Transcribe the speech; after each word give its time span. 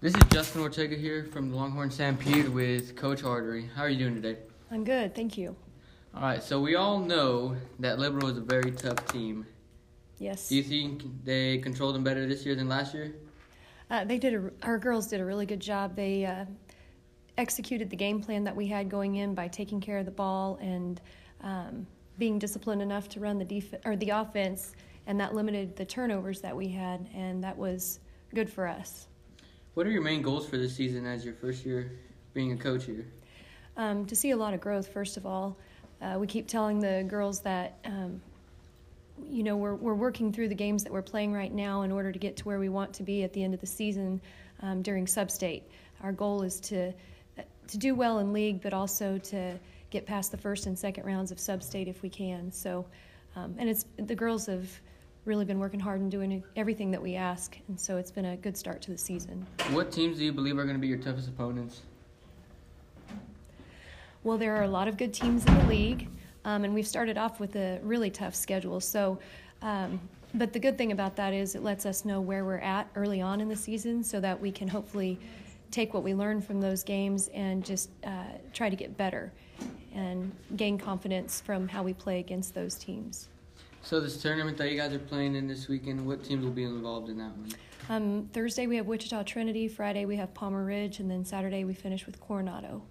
Preston 0.00 0.62
Ortega 0.62 0.96
here 0.96 1.28
from 1.30 1.50
the 1.50 1.56
Longhorn 1.56 1.90
Stampede 1.90 2.48
with 2.48 2.96
Coach 2.96 3.20
Hardery. 3.20 3.68
How 3.74 3.82
are 3.82 3.90
you 3.90 3.98
doing 3.98 4.14
today? 4.14 4.38
I'm 4.70 4.82
good, 4.82 5.14
thank 5.14 5.36
you. 5.36 5.54
All 6.14 6.22
right, 6.22 6.42
so 6.42 6.58
we 6.58 6.74
all 6.74 6.98
know 6.98 7.54
that 7.80 7.98
Liberal 7.98 8.28
is 8.28 8.38
a 8.38 8.40
very 8.40 8.70
tough 8.70 9.04
team. 9.12 9.44
Yes. 10.18 10.48
Do 10.48 10.56
you 10.56 10.62
think 10.62 11.02
they 11.22 11.58
controlled 11.58 11.94
them 11.94 12.02
better 12.02 12.26
this 12.26 12.46
year 12.46 12.54
than 12.54 12.66
last 12.66 12.94
year? 12.94 13.14
Uh, 13.90 14.04
they 14.04 14.16
did. 14.16 14.34
A, 14.34 14.50
our 14.62 14.78
girls 14.78 15.06
did 15.06 15.20
a 15.20 15.24
really 15.24 15.44
good 15.44 15.60
job. 15.60 15.94
They 15.94 16.24
uh, 16.24 16.46
executed 17.36 17.90
the 17.90 17.96
game 17.96 18.22
plan 18.22 18.42
that 18.44 18.56
we 18.56 18.66
had 18.66 18.88
going 18.88 19.16
in 19.16 19.34
by 19.34 19.48
taking 19.48 19.82
care 19.82 19.98
of 19.98 20.06
the 20.06 20.10
ball 20.10 20.58
and 20.62 20.98
um, 21.42 21.86
being 22.16 22.38
disciplined 22.38 22.80
enough 22.80 23.06
to 23.10 23.20
run 23.20 23.36
the 23.38 23.44
def- 23.44 23.74
or 23.84 23.96
the 23.96 24.10
offense, 24.10 24.72
and 25.06 25.20
that 25.20 25.34
limited 25.34 25.76
the 25.76 25.84
turnovers 25.84 26.40
that 26.40 26.56
we 26.56 26.68
had, 26.68 27.06
and 27.14 27.44
that 27.44 27.58
was 27.58 28.00
good 28.34 28.50
for 28.50 28.66
us. 28.66 29.08
What 29.80 29.86
are 29.86 29.92
your 29.92 30.02
main 30.02 30.20
goals 30.20 30.46
for 30.46 30.58
this 30.58 30.76
season 30.76 31.06
as 31.06 31.24
your 31.24 31.32
first 31.32 31.64
year 31.64 31.92
being 32.34 32.52
a 32.52 32.56
coach 32.58 32.84
here? 32.84 33.06
Um, 33.78 34.04
to 34.04 34.14
see 34.14 34.32
a 34.32 34.36
lot 34.36 34.52
of 34.52 34.60
growth, 34.60 34.88
first 34.88 35.16
of 35.16 35.24
all. 35.24 35.56
Uh, 36.02 36.18
we 36.20 36.26
keep 36.26 36.46
telling 36.46 36.80
the 36.80 37.02
girls 37.08 37.40
that, 37.40 37.78
um, 37.86 38.20
you 39.26 39.42
know, 39.42 39.56
we're, 39.56 39.76
we're 39.76 39.94
working 39.94 40.34
through 40.34 40.50
the 40.50 40.54
games 40.54 40.84
that 40.84 40.92
we're 40.92 41.00
playing 41.00 41.32
right 41.32 41.50
now 41.50 41.80
in 41.80 41.92
order 41.92 42.12
to 42.12 42.18
get 42.18 42.36
to 42.36 42.44
where 42.44 42.58
we 42.58 42.68
want 42.68 42.92
to 42.92 43.02
be 43.02 43.24
at 43.24 43.32
the 43.32 43.42
end 43.42 43.54
of 43.54 43.60
the 43.62 43.66
season 43.66 44.20
um, 44.60 44.82
during 44.82 45.06
sub-state. 45.06 45.62
Our 46.02 46.12
goal 46.12 46.42
is 46.42 46.60
to, 46.60 46.92
to 47.68 47.78
do 47.78 47.94
well 47.94 48.18
in 48.18 48.34
league, 48.34 48.60
but 48.60 48.74
also 48.74 49.16
to 49.16 49.58
get 49.88 50.04
past 50.04 50.30
the 50.30 50.36
first 50.36 50.66
and 50.66 50.78
second 50.78 51.06
rounds 51.06 51.32
of 51.32 51.40
sub-state 51.40 51.88
if 51.88 52.02
we 52.02 52.10
can. 52.10 52.52
So, 52.52 52.84
um, 53.34 53.54
and 53.56 53.66
it's 53.66 53.86
the 53.96 54.14
girls 54.14 54.44
have 54.44 54.68
really 55.24 55.44
been 55.44 55.58
working 55.58 55.80
hard 55.80 56.00
and 56.00 56.10
doing 56.10 56.42
everything 56.56 56.90
that 56.90 57.02
we 57.02 57.14
ask, 57.16 57.56
and 57.68 57.78
so 57.78 57.96
it's 57.96 58.10
been 58.10 58.24
a 58.24 58.36
good 58.36 58.56
start 58.56 58.80
to 58.82 58.90
the 58.90 58.98
season. 58.98 59.46
What 59.70 59.92
teams 59.92 60.18
do 60.18 60.24
you 60.24 60.32
believe 60.32 60.58
are 60.58 60.64
going 60.64 60.76
to 60.76 60.80
be 60.80 60.88
your 60.88 60.98
toughest 60.98 61.28
opponents? 61.28 61.82
Well, 64.24 64.38
there 64.38 64.56
are 64.56 64.64
a 64.64 64.68
lot 64.68 64.88
of 64.88 64.96
good 64.96 65.14
teams 65.14 65.44
in 65.46 65.54
the 65.58 65.64
league, 65.64 66.08
um, 66.44 66.64
and 66.64 66.74
we've 66.74 66.86
started 66.86 67.18
off 67.18 67.40
with 67.40 67.56
a 67.56 67.80
really 67.82 68.10
tough 68.10 68.34
schedule. 68.34 68.80
So, 68.80 69.18
um, 69.62 70.00
but 70.34 70.52
the 70.52 70.58
good 70.58 70.78
thing 70.78 70.92
about 70.92 71.16
that 71.16 71.32
is 71.32 71.54
it 71.54 71.62
lets 71.62 71.86
us 71.86 72.04
know 72.04 72.20
where 72.20 72.44
we're 72.44 72.58
at 72.58 72.88
early 72.94 73.20
on 73.20 73.40
in 73.40 73.48
the 73.48 73.56
season, 73.56 74.04
so 74.04 74.20
that 74.20 74.40
we 74.40 74.52
can 74.52 74.68
hopefully 74.68 75.18
take 75.70 75.94
what 75.94 76.02
we 76.02 76.14
learn 76.14 76.40
from 76.40 76.60
those 76.60 76.82
games 76.82 77.28
and 77.28 77.64
just 77.64 77.90
uh, 78.04 78.24
try 78.52 78.68
to 78.68 78.76
get 78.76 78.96
better 78.96 79.32
and 79.94 80.32
gain 80.56 80.78
confidence 80.78 81.40
from 81.40 81.68
how 81.68 81.82
we 81.82 81.92
play 81.92 82.20
against 82.20 82.54
those 82.54 82.74
teams. 82.74 83.28
So 83.82 84.00
this 84.00 84.20
tournament 84.20 84.56
that 84.58 84.70
you 84.70 84.76
guys 84.76 84.92
are 84.92 84.98
playing 84.98 85.34
in 85.34 85.46
this 85.46 85.68
weekend, 85.68 86.06
what 86.06 86.22
teams 86.22 86.44
will 86.44 86.52
be 86.52 86.64
involved 86.64 87.08
in 87.08 87.18
that 87.18 87.36
one? 87.36 87.50
Um, 87.88 88.30
Thursday 88.32 88.66
we 88.66 88.76
have 88.76 88.86
Wichita 88.86 89.24
Trinity, 89.24 89.66
Friday 89.66 90.04
we 90.04 90.16
have 90.16 90.32
Palmer 90.34 90.64
Ridge, 90.64 91.00
and 91.00 91.10
then 91.10 91.24
Saturday 91.24 91.64
we 91.64 91.74
finish 91.74 92.06
with 92.06 92.20
Coronado. 92.20 92.82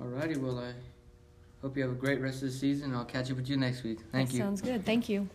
Alrighty, 0.00 0.36
well 0.36 0.58
I 0.58 0.72
hope 1.62 1.76
you 1.76 1.82
have 1.84 1.92
a 1.92 1.96
great 1.96 2.20
rest 2.20 2.42
of 2.42 2.48
the 2.48 2.54
season. 2.54 2.94
I'll 2.94 3.04
catch 3.04 3.30
up 3.30 3.36
with 3.36 3.48
you 3.48 3.56
next 3.56 3.82
week. 3.82 4.00
Thank 4.12 4.30
that 4.30 4.34
you. 4.34 4.40
Sounds 4.42 4.60
good. 4.60 4.84
Thank 4.84 5.08
you. 5.08 5.28